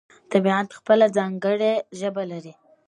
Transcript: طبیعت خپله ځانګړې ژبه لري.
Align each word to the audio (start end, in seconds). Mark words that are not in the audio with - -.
طبیعت 0.31 0.67
خپله 0.77 1.05
ځانګړې 1.17 1.73
ژبه 1.99 2.23
لري. 2.31 2.53